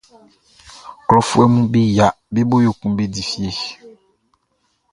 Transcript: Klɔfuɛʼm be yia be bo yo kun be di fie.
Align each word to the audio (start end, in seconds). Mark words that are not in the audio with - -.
Klɔfuɛʼm 1.07 1.53
be 1.71 1.79
yia 1.95 2.07
be 2.33 2.39
bo 2.49 2.55
yo 2.65 2.71
kun 2.79 2.91
be 2.97 3.03
di 3.13 3.21
fie. 3.29 3.51